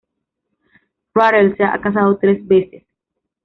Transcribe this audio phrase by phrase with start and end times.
[1.13, 2.87] Rattle se ha casado tres veces.